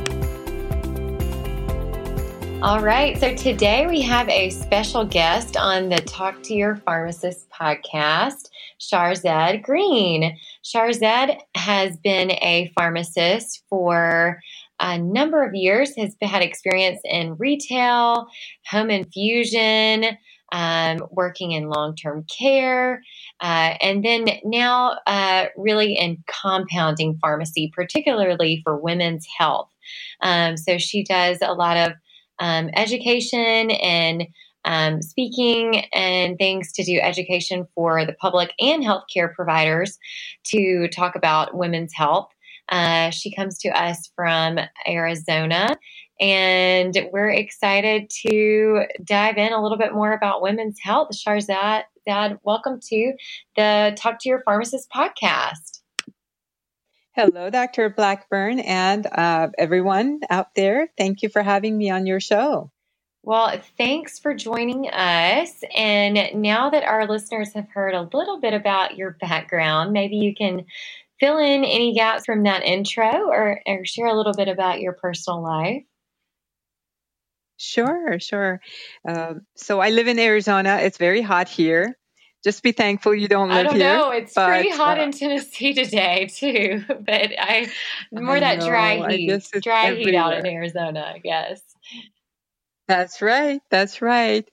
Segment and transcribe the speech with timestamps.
[2.62, 3.18] All right.
[3.20, 9.64] So today we have a special guest on the Talk to Your Pharmacist podcast, Sharzad
[9.64, 10.38] Green.
[10.64, 14.40] Sharzad has been a pharmacist for
[14.80, 18.28] a number of years, has had experience in retail,
[18.70, 20.18] home infusion,
[20.52, 23.02] um, working in long term care,
[23.40, 29.70] uh, and then now uh, really in compounding pharmacy, particularly for women's health.
[30.22, 31.94] Um, so she does a lot of
[32.40, 34.28] um, education and
[34.66, 39.98] um, speaking and things to do education for the public and healthcare providers
[40.46, 42.30] to talk about women's health.
[42.70, 45.68] Uh, she comes to us from Arizona,
[46.20, 51.10] and we're excited to dive in a little bit more about women's health.
[51.14, 53.14] Sharzad, Dad, welcome to
[53.56, 55.82] the Talk to Your Pharmacist podcast.
[57.14, 57.90] Hello, Dr.
[57.90, 60.88] Blackburn, and uh, everyone out there.
[60.98, 62.72] Thank you for having me on your show.
[63.24, 65.64] Well, thanks for joining us.
[65.76, 70.34] And now that our listeners have heard a little bit about your background, maybe you
[70.34, 70.66] can
[71.20, 74.94] fill in any gaps from that intro or, or share a little bit about your
[74.94, 75.84] personal life.
[77.58, 78.60] Sure, sure.
[79.08, 80.80] Um, so I live in Arizona.
[80.82, 81.96] It's very hot here
[82.44, 83.60] just be thankful you don't live here.
[83.60, 83.98] I don't here.
[83.98, 84.12] know.
[84.12, 87.68] It's but, pretty hot uh, in Tennessee today too, but I
[88.12, 90.12] more I that know, dry heat, dry everywhere.
[90.12, 91.12] heat out in Arizona.
[91.14, 91.62] I guess.
[92.88, 93.62] That's right.
[93.70, 94.48] That's right.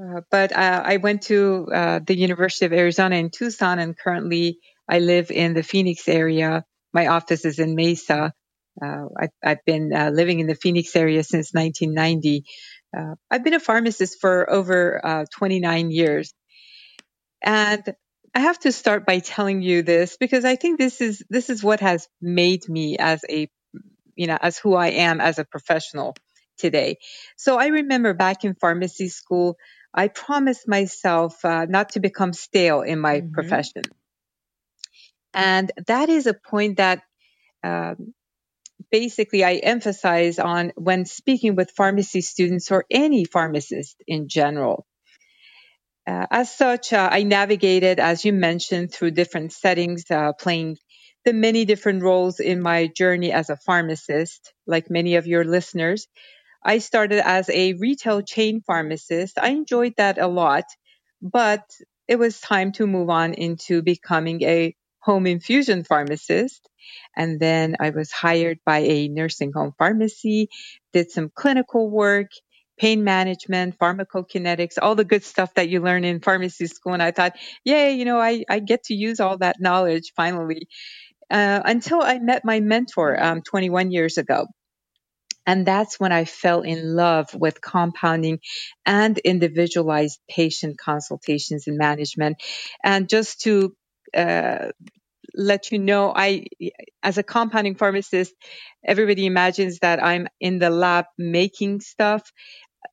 [0.00, 4.58] Uh, but uh, I went to uh, the University of Arizona in Tucson, and currently
[4.88, 6.64] I live in the Phoenix area.
[6.92, 8.32] My office is in Mesa.
[8.82, 12.44] Uh, I, have been uh, living in the Phoenix area since 1990.
[13.30, 16.32] I've been a pharmacist for over 29 years.
[17.42, 17.82] And
[18.34, 21.62] I have to start by telling you this because I think this is this is
[21.62, 23.48] what has made me as a
[24.16, 26.16] you know as who I am as a professional
[26.58, 26.98] today.
[27.36, 29.56] So I remember back in pharmacy school,
[29.92, 33.32] I promised myself uh, not to become stale in my mm-hmm.
[33.32, 33.82] profession,
[35.32, 37.02] and that is a point that.
[37.62, 38.12] Um,
[38.90, 44.86] basically, I emphasize on when speaking with pharmacy students or any pharmacist in general
[46.06, 50.76] uh, as such, uh, I navigated, as you mentioned, through different settings, uh, playing
[51.24, 56.06] the many different roles in my journey as a pharmacist, like many of your listeners.
[56.64, 59.38] I started as a retail chain pharmacist.
[59.38, 60.64] I enjoyed that a lot,
[61.22, 61.64] but
[62.08, 66.68] it was time to move on into becoming a home infusion pharmacist.
[67.16, 70.48] And then I was hired by a nursing home pharmacy,
[70.92, 72.28] did some clinical work,
[72.78, 76.94] pain management, pharmacokinetics, all the good stuff that you learn in pharmacy school.
[76.94, 80.68] And I thought, yay, you know, I, I get to use all that knowledge finally.
[81.30, 84.46] Uh, until I met my mentor um, 21 years ago.
[85.46, 88.40] And that's when I fell in love with compounding
[88.86, 92.42] and individualized patient consultations and management.
[92.82, 93.74] And just to
[94.16, 94.68] uh,
[95.34, 96.46] let you know, I,
[97.02, 98.34] as a compounding pharmacist,
[98.84, 102.32] everybody imagines that I'm in the lab making stuff.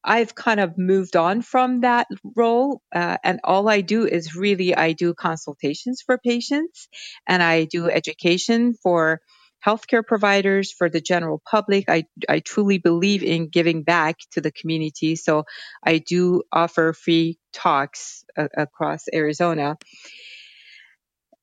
[0.03, 4.73] I've kind of moved on from that role, uh, and all I do is really
[4.75, 6.87] I do consultations for patients,
[7.27, 9.21] and I do education for
[9.65, 11.85] healthcare providers, for the general public.
[11.89, 15.45] I I truly believe in giving back to the community, so
[15.83, 19.77] I do offer free talks uh, across Arizona,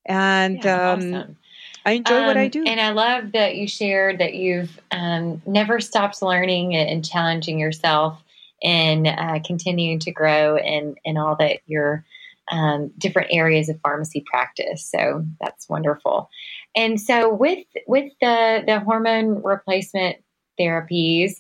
[0.07, 1.37] and yeah, um, awesome.
[1.85, 2.65] I enjoy um, what I um, do.
[2.67, 8.23] And I love that you shared that you've um, never stopped learning and challenging yourself
[8.63, 12.05] and uh, continuing to grow in, in all that your
[12.51, 14.85] um, different areas of pharmacy practice.
[14.85, 16.31] So that's wonderful.
[16.77, 20.17] And so with with the the hormone replacement
[20.59, 21.33] therapies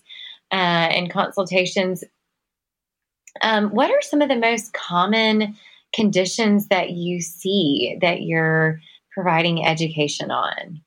[0.50, 2.04] uh, and consultations,
[3.42, 5.56] um, what are some of the most common
[5.94, 8.80] conditions that you see that you're
[9.12, 10.82] providing education on?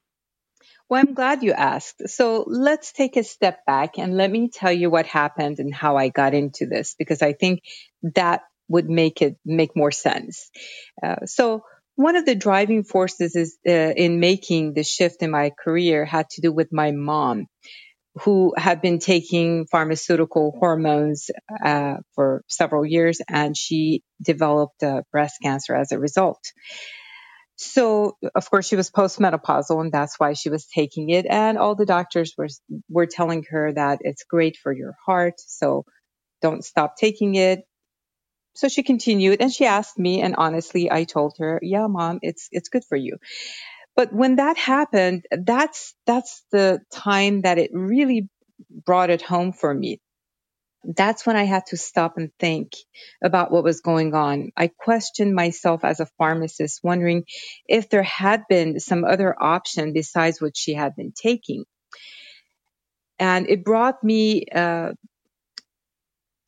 [0.90, 2.10] Well, I'm glad you asked.
[2.10, 5.96] So let's take a step back and let me tell you what happened and how
[5.96, 7.64] I got into this because I think
[8.16, 10.50] that would make it make more sense.
[11.02, 11.64] Uh, so
[12.02, 16.30] one of the driving forces is uh, in making the shift in my career had
[16.32, 17.48] to do with my mom
[18.24, 21.30] who had been taking pharmaceutical hormones
[21.64, 26.40] uh, for several years and she developed uh, breast cancer as a result.
[27.56, 31.28] So, of course, she was postmenopausal, and that's why she was taking it.
[31.30, 32.48] And all the doctors were
[32.90, 35.86] were telling her that it's great for your heart, so
[36.42, 37.60] don't stop taking it.
[38.56, 42.50] So she continued, and she asked me, and honestly, I told her, "Yeah, mom, it's
[42.52, 43.18] it's good for you."
[43.96, 48.30] But when that happened, that's that's the time that it really
[48.86, 50.00] brought it home for me
[50.84, 52.74] that's when I had to stop and think
[53.24, 54.52] about what was going on.
[54.58, 57.26] I questioned myself as a pharmacist, wondering
[57.68, 61.66] if there had been some other option besides what she had been taking.
[63.20, 64.94] And it brought me uh,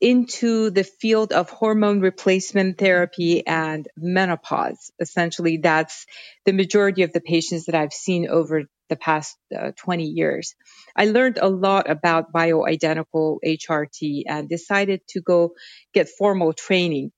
[0.04, 4.90] into the field of hormone replacement therapy and menopause.
[5.00, 6.04] Essentially, that's
[6.44, 10.56] the majority of the patients that I've seen over the past uh, 20 years.
[10.94, 15.54] I learned a lot about bioidentical HRT and decided to go
[15.94, 17.10] get formal training.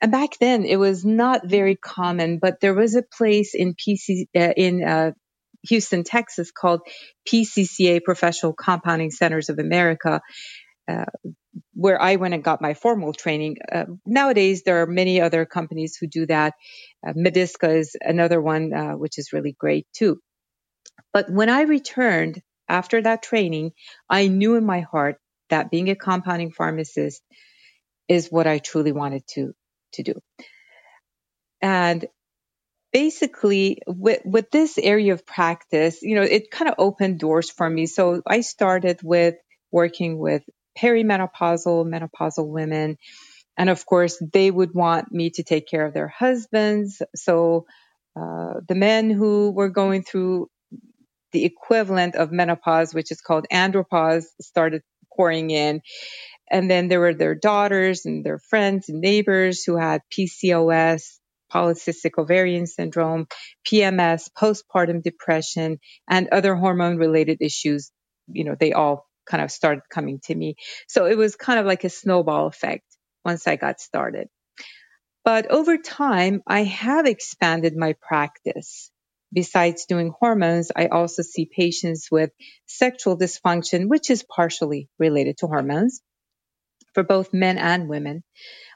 [0.00, 4.24] And back then it was not very common, but there was a place in PC,
[4.36, 5.12] uh, in, uh,
[5.68, 6.80] Houston, Texas called
[7.24, 10.20] PCCA Professional Compounding Centers of America.
[10.88, 11.04] Uh,
[11.74, 13.56] where I went and got my formal training.
[13.70, 16.54] Uh, nowadays, there are many other companies who do that.
[17.06, 20.20] Uh, Medisca is another one, uh, which is really great too.
[21.12, 23.72] But when I returned after that training,
[24.08, 25.16] I knew in my heart
[25.50, 27.22] that being a compounding pharmacist
[28.08, 29.52] is what I truly wanted to,
[29.94, 30.14] to do.
[31.60, 32.06] And
[32.92, 37.68] basically with, with this area of practice, you know, it kind of opened doors for
[37.68, 37.86] me.
[37.86, 39.34] So I started with
[39.70, 40.42] working with
[40.78, 42.98] perimenopausal, menopausal women.
[43.56, 47.02] And of course, they would want me to take care of their husbands.
[47.14, 47.66] So
[48.16, 50.48] uh, the men who were going through
[51.32, 54.82] the equivalent of menopause, which is called andropause, started
[55.16, 55.80] pouring in.
[56.50, 61.18] And then there were their daughters and their friends and neighbors who had PCOS,
[61.52, 63.26] polycystic ovarian syndrome,
[63.66, 65.78] PMS, postpartum depression,
[66.08, 67.90] and other hormone related issues.
[68.28, 70.56] You know, they all kind of started coming to me.
[70.88, 72.84] So it was kind of like a snowball effect
[73.24, 74.28] once I got started.
[75.24, 78.90] But over time, I have expanded my practice.
[79.32, 82.30] Besides doing hormones, I also see patients with
[82.66, 86.02] sexual dysfunction, which is partially related to hormones
[86.92, 88.22] for both men and women.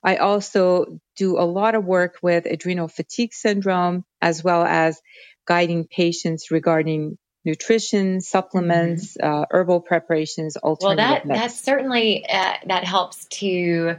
[0.02, 5.00] I also do a lot of work with adrenal fatigue syndrome, as well as
[5.46, 9.42] guiding patients regarding nutrition, supplements, mm-hmm.
[9.42, 11.06] uh, herbal preparations, alternative.
[11.06, 13.94] Well, that that certainly uh, that helps to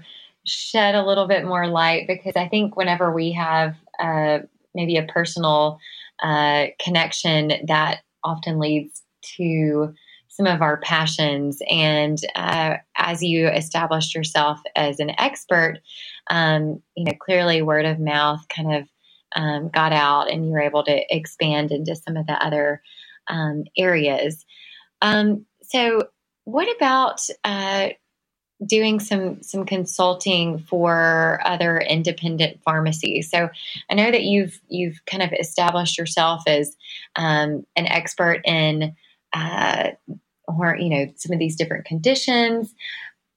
[0.46, 4.40] shed a little bit more light because I think whenever we have uh,
[4.76, 5.80] maybe a personal
[6.22, 9.02] uh, connection that often leads
[9.38, 9.94] to
[10.28, 11.62] some of our passions.
[11.70, 15.80] And uh, as you established yourself as an expert,
[16.30, 18.88] um, you know, clearly word of mouth kind of
[19.36, 22.82] um, got out and you were able to expand into some of the other
[23.30, 24.46] um, areas.
[25.02, 26.08] Um, so,
[26.46, 27.90] what about uh,
[28.66, 33.30] doing some some consulting for other independent pharmacies.
[33.30, 33.50] So
[33.90, 36.76] I know that you've you've kind of established yourself as
[37.16, 38.96] um, an expert in
[39.34, 39.90] uh,
[40.48, 42.74] or you know some of these different conditions.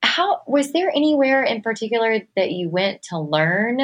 [0.03, 3.81] How was there anywhere in particular that you went to learn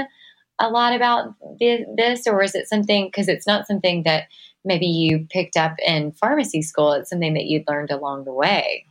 [0.58, 4.28] a lot about this, or is it something because it's not something that
[4.66, 6.92] maybe you picked up in pharmacy school?
[6.92, 8.86] It's something that you'd learned along the way.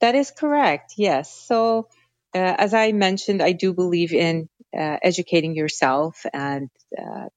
[0.00, 0.94] That is correct.
[0.96, 1.32] Yes.
[1.34, 1.88] So,
[2.34, 6.68] uh, as I mentioned, I do believe in uh, educating yourself and
[6.98, 7.28] uh,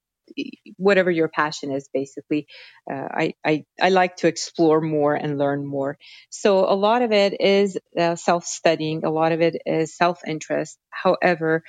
[0.77, 1.89] whatever your passion is.
[1.93, 2.47] Basically,
[2.91, 5.97] uh, I, I, I like to explore more and learn more.
[6.29, 9.05] So a lot of it is uh, self studying.
[9.05, 10.77] A lot of it is self interest.
[10.89, 11.63] However,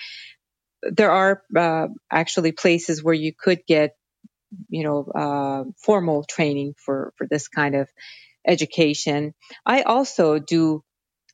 [0.82, 3.96] there are uh, actually places where you could get
[4.68, 7.88] you know formal training for for this kind of
[8.46, 9.34] education.
[9.66, 10.82] I also do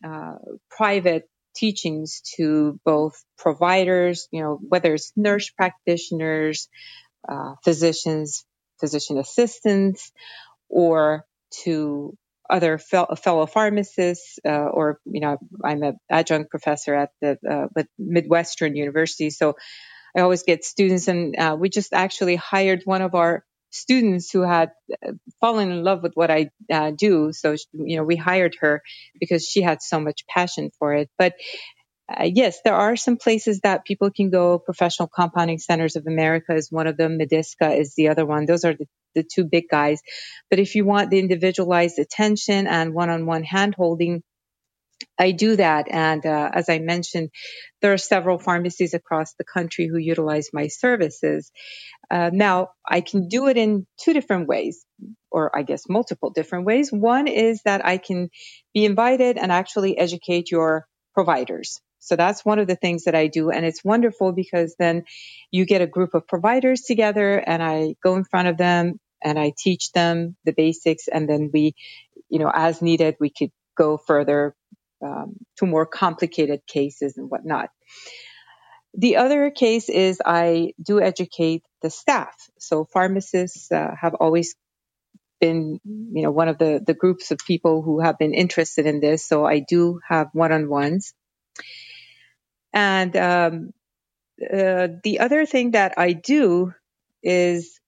[0.04, 0.34] uh,
[0.70, 6.68] private teachings to both providers, you know, whether it's nurse practitioners,
[7.28, 8.44] uh, physicians,
[8.80, 10.12] physician assistants,
[10.68, 11.24] or
[11.62, 12.16] to
[12.50, 18.76] other fellow pharmacists, uh, or you know, I'm an adjunct professor at the uh, Midwestern
[18.76, 19.54] University, so
[20.16, 24.42] I always get students, and uh, we just actually hired one of our students who
[24.42, 24.70] had
[25.04, 27.32] uh, fallen in love with what I uh, do.
[27.32, 28.82] So, you know, we hired her
[29.18, 31.10] because she had so much passion for it.
[31.18, 31.34] But
[32.08, 34.58] uh, yes, there are some places that people can go.
[34.58, 37.18] Professional Compounding Centers of America is one of them.
[37.18, 38.46] Medisca is the other one.
[38.46, 40.00] Those are the, the two big guys.
[40.50, 44.22] But if you want the individualized attention and one-on-one hand holding,
[45.18, 45.86] I do that.
[45.90, 47.30] And uh, as I mentioned,
[47.80, 51.52] there are several pharmacies across the country who utilize my services.
[52.10, 54.84] Uh, now, I can do it in two different ways,
[55.30, 56.92] or I guess multiple different ways.
[56.92, 58.30] One is that I can
[58.72, 61.80] be invited and actually educate your providers.
[62.00, 63.50] So that's one of the things that I do.
[63.50, 65.04] And it's wonderful because then
[65.50, 69.38] you get a group of providers together and I go in front of them and
[69.38, 71.08] I teach them the basics.
[71.08, 71.74] And then we,
[72.28, 74.54] you know, as needed, we could go further
[75.04, 77.70] um, to more complicated cases and whatnot.
[78.94, 82.34] The other case is I do educate the staff.
[82.58, 84.54] So pharmacists uh, have always
[85.40, 89.00] been, you know, one of the, the groups of people who have been interested in
[89.00, 89.26] this.
[89.26, 91.12] So I do have one-on-ones.
[92.72, 93.70] And um,
[94.42, 96.72] uh, the other thing that I do
[97.22, 97.80] is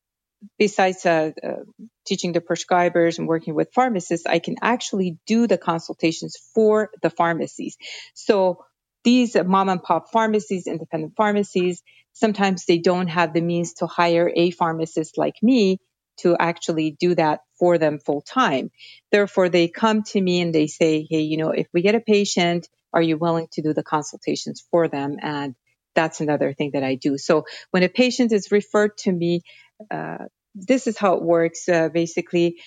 [0.59, 1.65] besides uh, uh,
[2.07, 7.11] teaching the prescribers and working with pharmacists, I can actually do the consultations for the
[7.11, 7.77] pharmacies.
[8.15, 8.65] So
[9.05, 11.83] these mom and pop pharmacies, independent pharmacies,
[12.13, 15.79] sometimes they don't have the means to hire a pharmacist like me
[16.19, 18.71] to actually do that for them full time.
[19.13, 22.01] Therefore, they come to me and they say, Hey, you know, if we get a
[22.01, 25.17] patient, are you willing to do the consultations for them?
[25.21, 25.55] And
[25.95, 27.19] that's another thing that I do.
[27.19, 29.43] So when a patient is referred to me,
[29.91, 30.25] uh,
[30.57, 31.69] this is how it works.
[31.69, 32.61] Uh, basically,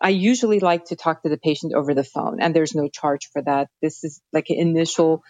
[0.00, 3.28] I usually like to talk to the patient over the phone, and there's no charge
[3.32, 3.68] for that.
[3.82, 5.22] This is like an initial,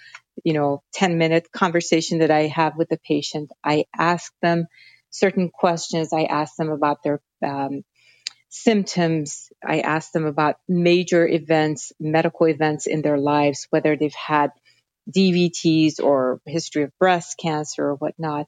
[0.45, 3.51] you know, 10 minute conversation that I have with the patient.
[3.65, 4.67] I ask them
[5.11, 6.13] certain questions.
[6.13, 7.83] I ask them about their um,
[8.49, 9.51] symptoms.
[9.67, 14.51] I ask them about major events, medical events in their lives, whether they've had
[15.15, 18.47] DVTs or history of breast cancer or whatnot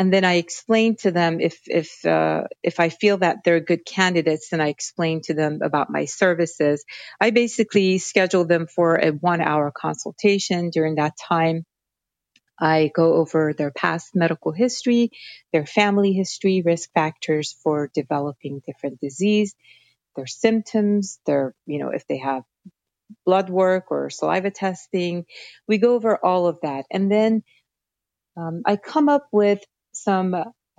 [0.00, 3.84] and then I explain to them if if uh, if I feel that they're good
[3.84, 6.86] candidates, then I explain to them about my services.
[7.20, 10.70] I basically schedule them for a one hour consultation.
[10.70, 11.66] During that time,
[12.58, 15.10] I go over their past medical history,
[15.52, 19.54] their family history, risk factors for developing different disease,
[20.16, 22.44] their symptoms, their you know if they have
[23.26, 25.26] blood work or saliva testing.
[25.68, 27.42] We go over all of that, and then
[28.34, 30.34] um, I come up with some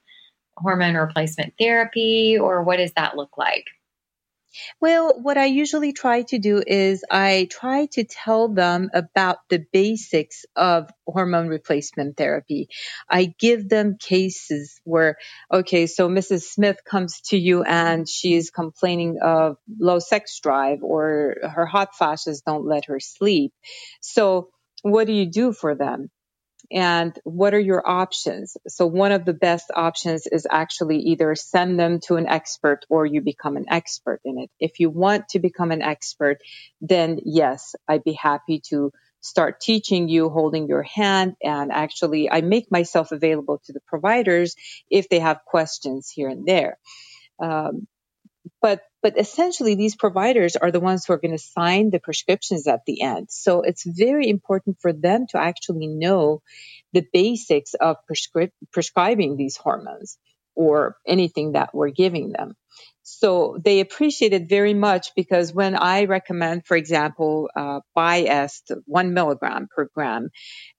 [0.55, 3.65] hormone replacement therapy or what does that look like?
[4.81, 9.65] Well, what I usually try to do is I try to tell them about the
[9.73, 12.69] basics of hormone replacement therapy.
[13.09, 15.17] I give them cases where,
[15.51, 16.43] okay, so Mrs.
[16.43, 22.41] Smith comes to you and she's complaining of low sex drive or her hot flashes
[22.45, 23.53] don't let her sleep.
[24.01, 24.49] So
[24.83, 26.09] what do you do for them?
[26.71, 28.55] And what are your options?
[28.67, 33.05] So one of the best options is actually either send them to an expert or
[33.05, 34.49] you become an expert in it.
[34.59, 36.37] If you want to become an expert,
[36.79, 41.35] then yes, I'd be happy to start teaching you, holding your hand.
[41.43, 44.55] And actually, I make myself available to the providers
[44.89, 46.77] if they have questions here and there.
[47.39, 47.87] Um,
[48.61, 52.67] but but essentially these providers are the ones who are going to sign the prescriptions
[52.67, 56.39] at the end so it's very important for them to actually know
[56.93, 60.17] the basics of prescri- prescribing these hormones
[60.55, 62.55] or anything that we're giving them.
[63.03, 69.13] So they appreciate it very much because when I recommend, for example, uh, Biest one
[69.13, 70.29] milligram per gram,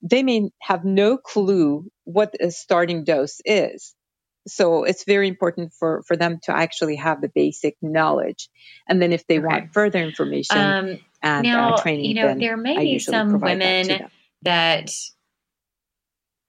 [0.01, 3.93] they may have no clue what a starting dose is.
[4.47, 8.49] So it's very important for, for them to actually have the basic knowledge.
[8.87, 9.45] And then if they okay.
[9.45, 13.87] want further information um, and now, uh, training, you know, there may be some women
[13.87, 14.91] that, that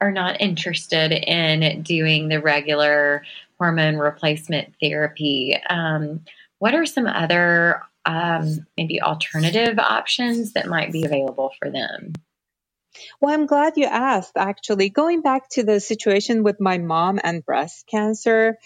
[0.00, 3.24] are not interested in doing the regular
[3.58, 5.56] hormone replacement therapy.
[5.70, 6.24] Um,
[6.58, 12.14] what are some other um, maybe alternative options that might be available for them?
[13.20, 14.32] Well, I'm glad you asked.
[14.36, 18.58] Actually, going back to the situation with my mom and breast cancer,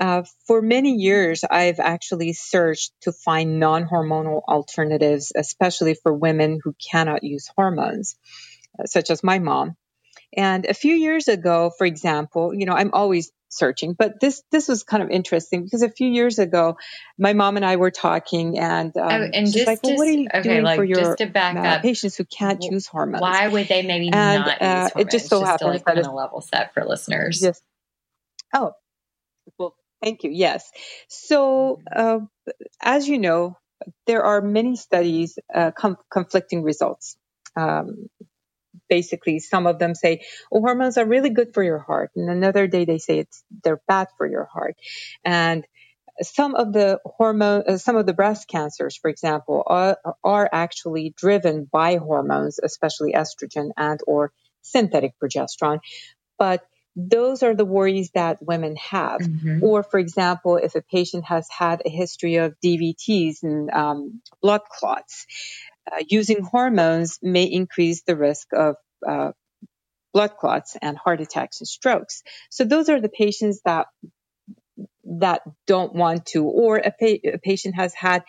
[0.00, 6.60] uh, for many years, I've actually searched to find non hormonal alternatives, especially for women
[6.62, 8.16] who cannot use hormones,
[8.78, 9.76] uh, such as my mom.
[10.36, 14.68] And a few years ago, for example, you know, I'm always searching, but this this
[14.68, 16.76] was kind of interesting because a few years ago,
[17.18, 20.10] my mom and I were talking, and, um, oh, and she's like, "Well, what are
[20.10, 23.22] you okay, doing like, for your uh, patients who can't use hormones?
[23.22, 24.92] Why would they maybe and, not uh, use hormones?
[24.96, 27.40] It just so just happens like that a level set for listeners.
[27.42, 27.60] Yes.
[28.54, 28.72] Oh,
[29.58, 30.30] well, thank you.
[30.30, 30.70] Yes.
[31.08, 32.20] So, uh,
[32.80, 33.56] as you know,
[34.06, 37.16] there are many studies uh, com- conflicting results.
[37.56, 38.08] Um,
[38.88, 42.10] basically some of them say, oh, hormones are really good for your heart.
[42.16, 44.76] And another day they say it's, they're bad for your heart.
[45.24, 45.66] And
[46.22, 51.14] some of the hormone, uh, some of the breast cancers, for example, are, are actually
[51.16, 55.80] driven by hormones, especially estrogen and or synthetic progesterone.
[56.38, 56.66] But
[56.96, 59.20] those are the worries that women have.
[59.20, 59.62] Mm-hmm.
[59.62, 64.62] Or, for example, if a patient has had a history of DVTs and um, blood
[64.70, 65.26] clots,
[65.90, 68.76] uh, using hormones may increase the risk of
[69.06, 69.32] uh,
[70.12, 72.22] blood clots and heart attacks and strokes.
[72.50, 73.86] So those are the patients that
[75.06, 78.24] that don't want to, or a, pa- a, patient has had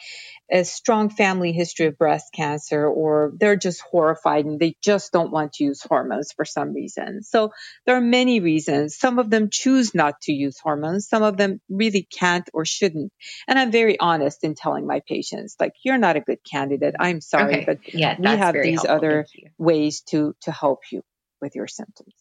[0.51, 5.31] a strong family history of breast cancer, or they're just horrified and they just don't
[5.31, 7.23] want to use hormones for some reason.
[7.23, 7.51] So
[7.85, 8.97] there are many reasons.
[8.97, 11.07] Some of them choose not to use hormones.
[11.07, 13.11] Some of them really can't or shouldn't.
[13.47, 16.95] And I'm very honest in telling my patients, like, you're not a good candidate.
[16.99, 17.65] I'm sorry, okay.
[17.65, 18.95] but yeah, we have these helpful.
[18.95, 19.25] other
[19.57, 21.01] ways to, to help you
[21.41, 22.13] with your symptoms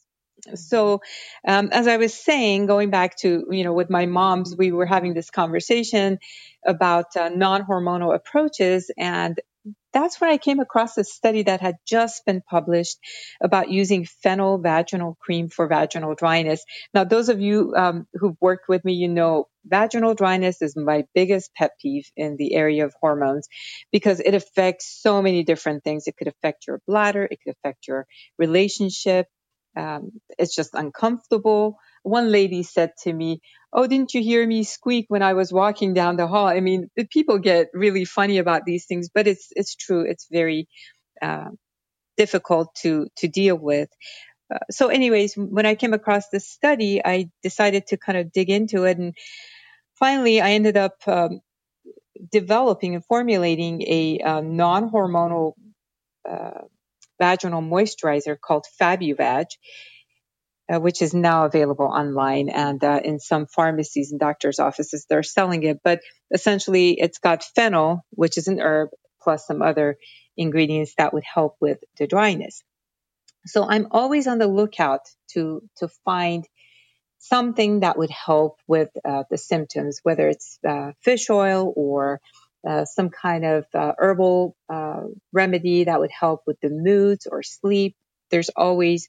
[0.54, 1.00] so
[1.46, 4.86] um, as i was saying going back to you know with my moms we were
[4.86, 6.18] having this conversation
[6.66, 9.40] about uh, non-hormonal approaches and
[9.92, 12.98] that's when I came across a study that had just been published
[13.40, 16.64] about using fennel vaginal cream for vaginal dryness.
[16.92, 21.04] Now, those of you um, who've worked with me, you know vaginal dryness is my
[21.14, 23.48] biggest pet peeve in the area of hormones
[23.90, 26.06] because it affects so many different things.
[26.06, 28.06] It could affect your bladder, it could affect your
[28.38, 29.26] relationship,
[29.76, 31.78] um, it's just uncomfortable.
[32.02, 33.40] One lady said to me,
[33.72, 36.46] Oh, didn't you hear me squeak when I was walking down the hall?
[36.46, 40.02] I mean, people get really funny about these things, but it's, it's true.
[40.08, 40.68] It's very,
[41.20, 41.50] uh,
[42.16, 43.90] difficult to, to deal with.
[44.54, 48.50] Uh, so anyways, when I came across this study, I decided to kind of dig
[48.50, 48.98] into it.
[48.98, 49.14] And
[49.98, 51.40] finally, I ended up, um,
[52.32, 55.52] developing and formulating a uh, non-hormonal
[56.28, 56.62] uh,
[57.18, 59.46] vaginal moisturizer called FabuVag,
[60.72, 65.06] uh, which is now available online and uh, in some pharmacies and doctors' offices.
[65.08, 66.00] They're selling it, but
[66.32, 68.90] essentially it's got fennel, which is an herb,
[69.22, 69.96] plus some other
[70.36, 72.62] ingredients that would help with the dryness.
[73.46, 75.02] So I'm always on the lookout
[75.32, 76.46] to to find
[77.18, 82.20] something that would help with uh, the symptoms, whether it's uh, fish oil or
[82.66, 85.02] uh, some kind of uh, herbal uh,
[85.32, 87.96] remedy that would help with the moods or sleep.
[88.30, 89.08] There's always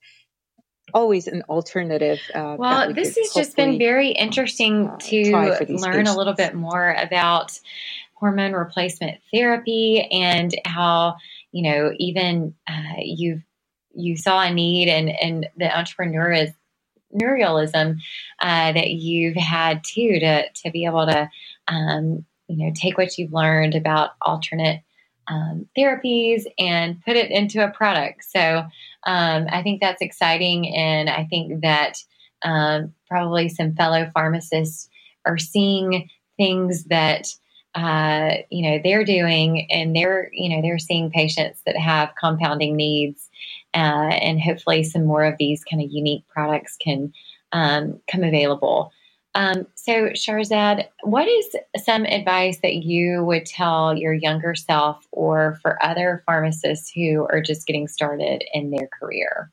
[0.93, 2.19] always an alternative.
[2.33, 5.83] Uh, well, this has just been very interesting uh, to learn patients.
[5.83, 7.59] a little bit more about
[8.13, 11.15] hormone replacement therapy and how
[11.51, 12.53] you know even
[12.99, 13.41] you
[13.93, 16.53] you saw a need and and the entrepreneurism
[17.13, 17.97] entrepreneurialism
[18.41, 21.29] uh, that you've had too to to be able to
[21.67, 24.81] um, you know, take what you've learned about alternate
[25.27, 28.23] um, therapies and put it into a product.
[28.23, 28.65] So
[29.05, 30.73] um, I think that's exciting.
[30.75, 31.97] And I think that
[32.43, 34.89] um, probably some fellow pharmacists
[35.25, 37.27] are seeing things that,
[37.75, 42.75] uh, you know, they're doing and they're, you know, they're seeing patients that have compounding
[42.75, 43.29] needs.
[43.73, 47.13] Uh, and hopefully some more of these kind of unique products can
[47.51, 48.91] um, come available.
[49.37, 55.59] Um, so, Shahrzad, what is some advice that you would tell your younger self or
[55.61, 59.51] for other pharmacists who are just getting started in their career?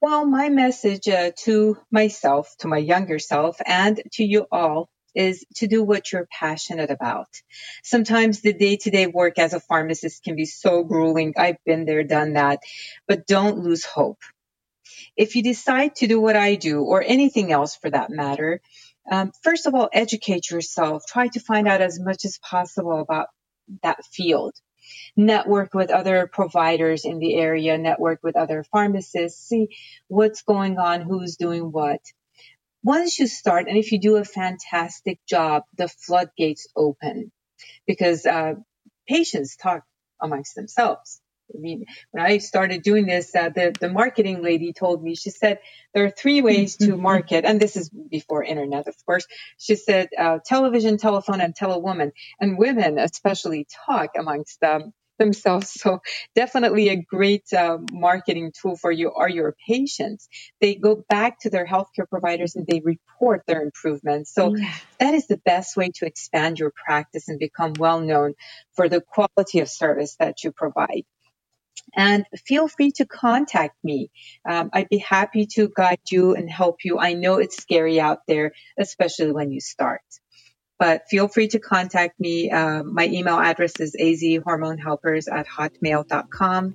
[0.00, 5.44] Well, my message uh, to myself, to my younger self, and to you all is
[5.56, 7.28] to do what you're passionate about.
[7.84, 11.34] Sometimes the day to day work as a pharmacist can be so grueling.
[11.36, 12.60] I've been there, done that,
[13.06, 14.20] but don't lose hope.
[15.16, 18.60] If you decide to do what I do or anything else for that matter,
[19.10, 21.04] um, first of all, educate yourself.
[21.06, 23.28] Try to find out as much as possible about
[23.82, 24.52] that field.
[25.16, 29.68] Network with other providers in the area, network with other pharmacists, see
[30.08, 32.00] what's going on, who's doing what.
[32.82, 37.32] Once you start, and if you do a fantastic job, the floodgates open
[37.86, 38.54] because uh,
[39.08, 39.82] patients talk
[40.20, 41.20] amongst themselves.
[41.54, 45.30] I mean, when I started doing this, uh, the, the marketing lady told me, she
[45.30, 45.58] said,
[45.94, 47.44] there are three ways to market.
[47.44, 49.26] And this is before internet, of course.
[49.58, 52.12] She said, uh, television, telephone, and telewoman.
[52.40, 55.70] And women especially talk amongst them themselves.
[55.70, 56.00] So
[56.34, 60.28] definitely a great uh, marketing tool for you are your patients.
[60.60, 64.34] They go back to their healthcare providers and they report their improvements.
[64.34, 64.72] So yeah.
[65.00, 68.34] that is the best way to expand your practice and become well known
[68.74, 71.04] for the quality of service that you provide.
[71.94, 74.10] And feel free to contact me.
[74.48, 76.98] Um, I'd be happy to guide you and help you.
[76.98, 80.02] I know it's scary out there, especially when you start
[80.78, 82.50] but feel free to contact me.
[82.50, 86.74] Uh, my email address is azhormonehelpers at hotmail.com.